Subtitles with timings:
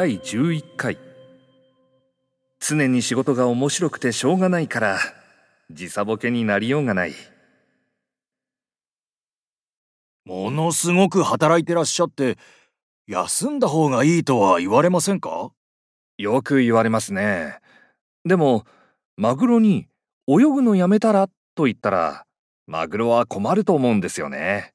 [0.00, 0.96] 第11回。
[2.58, 4.98] 常に仕事が面白くてしょうがないから
[5.70, 7.12] 時差ボケになりようがない。
[10.24, 12.38] ものすごく働いてらっしゃって
[13.08, 15.52] 休んだ方がいいとは言われませんか？
[16.16, 17.58] よく言われますね。
[18.24, 18.64] でも
[19.18, 19.86] マグロに
[20.26, 22.24] 泳ぐのやめたらと言ったら
[22.66, 24.72] マグロは困ると思うんですよね。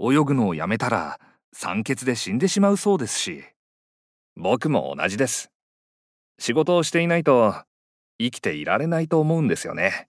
[0.00, 1.18] 泳ぐのをやめたら
[1.52, 3.42] 酸欠で死んでしまうそうですし
[4.36, 5.50] 僕も同じです。
[6.38, 7.54] 仕事をしていないと
[8.18, 10.08] 生きていられないと思うんですよね。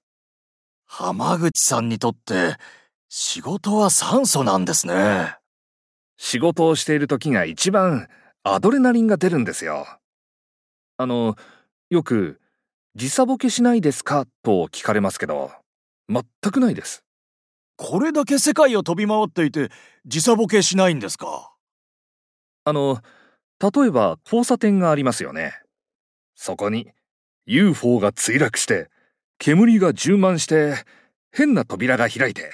[0.86, 2.56] 浜口さんにとって
[3.10, 5.38] 仕事は酸素なんですね。
[6.18, 8.08] 仕事をしている時が一番
[8.44, 9.88] アドレナリンが出るんですよ。
[10.98, 11.36] あの
[11.90, 12.40] よく
[12.96, 15.52] 時差ボケしないですかと聞かれますけど
[16.08, 17.04] 全くないです。
[17.76, 19.70] これだけ世界を飛び回っていて
[20.06, 21.54] 時差ボケしないんですか？
[22.66, 23.02] あの
[23.64, 25.54] 例えば交差点がありますよね。
[26.36, 26.92] そこに
[27.46, 28.90] UFO が墜落して
[29.38, 30.76] 煙が充満して
[31.32, 32.52] 変な扉が開いて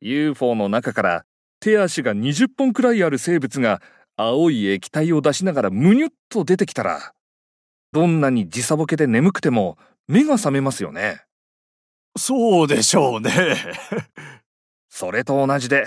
[0.00, 1.24] UFO の中から
[1.60, 3.82] 手足が20本くらいある生物が
[4.16, 7.12] 青い液体を出しながらむにゅっと出てきたら
[7.92, 9.76] どんなに時差ボケで眠くても
[10.08, 11.22] 目が覚めますよね。
[12.16, 13.30] そうでしょうね。
[14.88, 15.86] それと同じで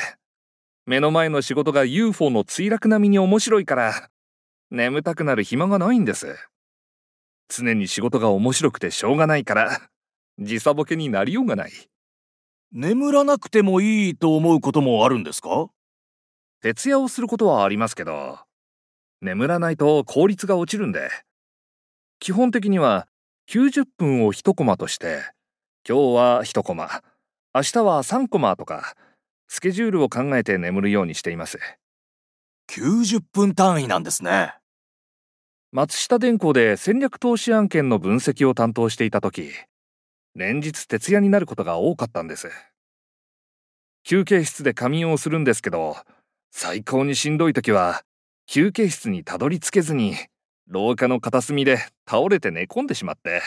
[0.86, 4.10] 目の前の仕事が UFO の墜落並みに面白いから
[4.72, 6.36] 眠たくなる暇がないんです。
[7.50, 9.80] 常に仕事が面白くてしょうがないから
[10.40, 11.72] 時差ボケになりようがない。
[12.72, 15.70] 眠らなくてもいいと思うこともあるんですか？
[16.62, 18.40] 徹夜をすることはありますけど
[19.22, 21.10] 眠らないと効率が落ちるんで
[22.20, 23.08] 基本的には
[23.50, 25.22] 90分を1コマとして
[25.88, 27.02] 今日は1コマ
[27.54, 28.96] 明日は3コマとか
[29.48, 31.60] スケジュールを考えて眠るようにしています
[32.70, 34.54] 90分単位なんですね。
[35.72, 39.52] 松下電工で戦略投資案件の分析を担当していた時
[40.34, 42.50] 連日徹夜になることが多かったんです。
[44.04, 45.98] 休憩室で仮眠をするんですけど
[46.52, 48.04] 最高にしんどい時は
[48.48, 50.16] 休憩室にたどり着けずに
[50.68, 53.42] 廊下の片隅で倒れて寝込んでしまって。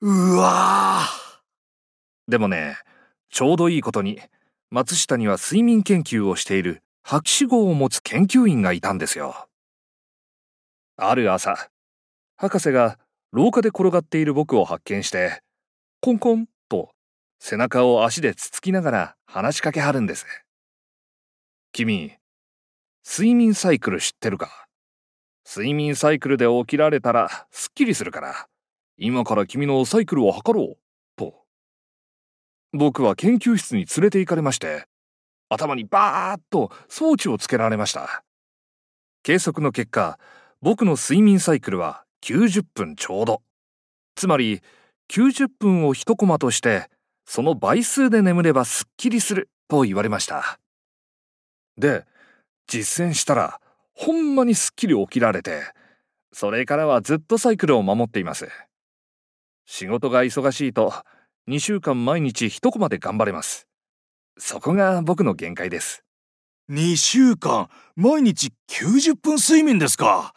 [0.00, 1.02] うわ
[2.28, 2.76] でもね
[3.30, 4.20] ちょうどいいことに
[4.70, 9.48] 松下には睡眠研究をしている博士号を持つ研究員がいたんですよ。
[10.98, 11.70] ある朝
[12.36, 12.98] 博士が
[13.32, 15.40] 廊下で転がっている僕を発見して
[16.02, 16.90] コンコンと
[17.38, 20.26] 背中を足でつつきながら話しかけはるんです。
[21.72, 22.12] 君
[23.02, 24.66] 睡眠サイクル知ってるか？
[25.46, 28.48] 睡眠サイクルで起きられたらすっきりするから
[28.98, 30.78] 今から君のサイクルを測ろう
[31.16, 31.32] と。
[32.74, 34.84] 僕は研究室に連れて行かれまして
[35.48, 38.22] 頭にバーッと装置をつけられました
[39.22, 40.18] 計測の結果
[40.60, 43.42] 僕の睡眠サイクルは90分ちょうど。
[44.16, 44.60] つまり、
[45.08, 46.90] 90分を1コマとして、
[47.24, 50.58] その倍数で眠ればすっきりすると言われました。
[51.76, 52.04] で、
[52.66, 53.60] 実践したら、
[53.94, 55.62] ほんまにすっきり起きられて、
[56.32, 58.48] それからはずっとサイクルを守っています。
[59.64, 60.92] 仕事が忙しいと、
[61.48, 63.67] 2週間毎日1コマで頑張れます。
[64.38, 66.04] そこが僕の限界です。
[66.70, 70.34] 2週間、毎日90分睡眠ですか。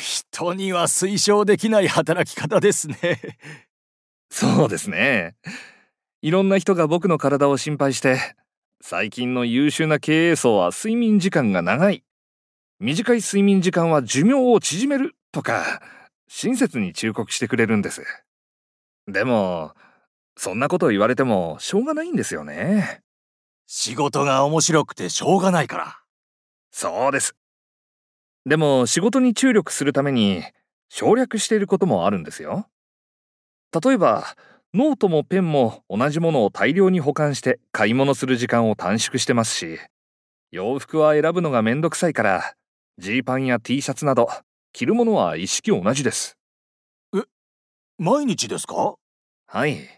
[0.00, 3.38] 人には推奨できない働き方ですね
[4.30, 5.34] そうですね。
[6.20, 8.36] いろんな人が僕の体を心配して、
[8.80, 12.04] 最近の優秀な経営層は睡眠時間が長い。
[12.80, 15.80] 短い睡眠時間は寿命を縮めるとか、
[16.28, 18.04] 親切に忠告してくれるんです。
[19.06, 19.72] でも、
[20.40, 23.00] そんなこと言われてもしょうがないんですよね。
[23.66, 25.98] 仕事が面白くてしょうがないから。
[26.70, 27.34] そうです。
[28.46, 30.44] でも仕事に注力するために
[30.88, 32.68] 省略していることもあるんですよ。
[33.84, 34.36] 例えば、
[34.72, 39.80] ノートもペンも同じものを大量に保管して買い物する時間を短縮してますし、
[40.52, 42.54] 洋服は選ぶのがめんどくさいから、
[42.96, 44.28] ジーパンや T シャツなど
[44.72, 46.38] 着るものは一式同じです。
[47.12, 47.22] え、
[47.98, 48.94] 毎日ですか？
[49.48, 49.97] はい。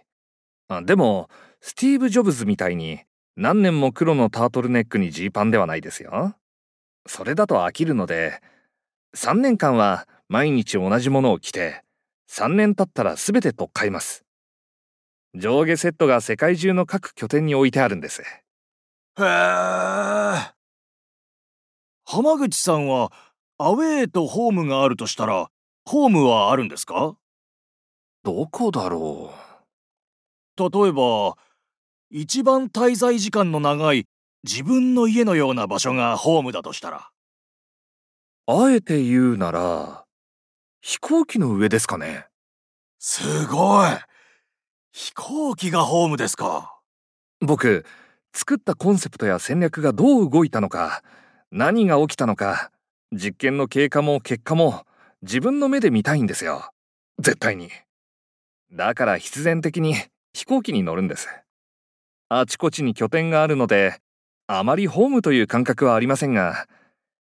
[0.85, 1.29] でも、
[1.61, 3.01] スティーブ・ジョブズみたいに
[3.37, 6.37] 何年も黒のタートルネックにジーパンではないですよ。
[7.07, 8.41] それだと飽きるので、
[9.17, 11.83] 3年間は毎日同じものを着て、
[12.31, 14.25] 3年経ったら全て取っ替えます。
[15.35, 18.23] 上下セットが世界中の各拠点に置いてあるんです。
[18.23, 18.25] へ
[19.19, 19.25] え。
[22.05, 23.13] 浜口さんは、
[23.59, 25.51] アウェーとホームがあるとしたら、
[25.85, 27.17] ホームはあるんですか？
[28.23, 29.40] どこだろう
[30.69, 31.37] 例えば、
[32.11, 34.07] 一番滞在時間の長い
[34.43, 37.11] 自分の家のような場所がホームだとしたら
[38.47, 40.05] あえて言うなら、
[40.81, 42.27] 飛行機の上ですかね。
[42.99, 43.91] すごい
[44.93, 46.77] 飛行機がホームですか
[47.41, 47.87] 僕、
[48.35, 51.03] 作ったコンセプトや戦略がどう動いたのか、
[51.53, 52.73] 何が起きたのか、
[53.13, 54.85] 実験の経過も結果も
[55.23, 56.71] 自分の目で見たいんですよ。
[57.19, 57.71] 絶対に。
[58.73, 59.95] だから必然的に
[60.33, 61.29] 飛行機に乗るんです。
[62.29, 63.99] あちこちに拠点があるので、
[64.47, 66.67] あまりホームという感覚はありませんが、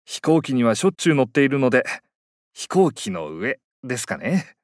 [0.04, 1.84] 飛行機にはしょっちゅう乗っているので、
[2.52, 4.54] 飛行機の上ですかね。